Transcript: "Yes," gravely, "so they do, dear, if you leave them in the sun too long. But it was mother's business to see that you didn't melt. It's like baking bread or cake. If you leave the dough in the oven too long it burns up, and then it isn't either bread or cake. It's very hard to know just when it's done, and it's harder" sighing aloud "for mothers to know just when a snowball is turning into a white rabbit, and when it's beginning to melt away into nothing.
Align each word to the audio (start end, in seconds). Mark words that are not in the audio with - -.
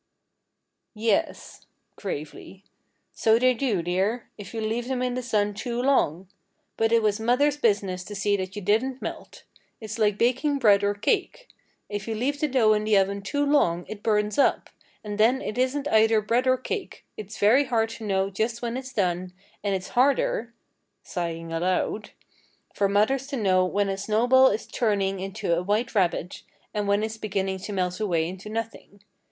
"Yes," 0.95 1.67
gravely, 1.95 2.63
"so 3.13 3.37
they 3.37 3.53
do, 3.53 3.83
dear, 3.83 4.31
if 4.35 4.51
you 4.51 4.59
leave 4.59 4.87
them 4.87 5.03
in 5.03 5.13
the 5.13 5.21
sun 5.21 5.53
too 5.53 5.79
long. 5.79 6.27
But 6.75 6.91
it 6.91 7.03
was 7.03 7.19
mother's 7.19 7.55
business 7.57 8.03
to 8.05 8.15
see 8.15 8.35
that 8.37 8.55
you 8.55 8.63
didn't 8.63 8.99
melt. 8.99 9.43
It's 9.79 9.99
like 9.99 10.17
baking 10.17 10.57
bread 10.57 10.83
or 10.83 10.95
cake. 10.95 11.49
If 11.87 12.07
you 12.07 12.15
leave 12.15 12.39
the 12.39 12.47
dough 12.47 12.73
in 12.73 12.83
the 12.83 12.97
oven 12.97 13.21
too 13.21 13.45
long 13.45 13.85
it 13.87 14.01
burns 14.01 14.39
up, 14.39 14.71
and 15.03 15.19
then 15.19 15.39
it 15.39 15.55
isn't 15.59 15.87
either 15.89 16.19
bread 16.19 16.47
or 16.47 16.57
cake. 16.57 17.05
It's 17.15 17.37
very 17.37 17.65
hard 17.65 17.89
to 17.89 18.03
know 18.03 18.31
just 18.31 18.63
when 18.63 18.77
it's 18.77 18.93
done, 18.93 19.33
and 19.63 19.75
it's 19.75 19.89
harder" 19.89 20.51
sighing 21.03 21.53
aloud 21.53 22.09
"for 22.73 22.89
mothers 22.89 23.27
to 23.27 23.37
know 23.37 23.65
just 23.67 23.73
when 23.75 23.89
a 23.89 23.97
snowball 23.99 24.47
is 24.47 24.65
turning 24.65 25.19
into 25.19 25.55
a 25.55 25.61
white 25.61 25.93
rabbit, 25.93 26.41
and 26.73 26.87
when 26.87 27.03
it's 27.03 27.17
beginning 27.17 27.59
to 27.59 27.71
melt 27.71 27.99
away 27.99 28.27
into 28.27 28.49
nothing. 28.49 29.01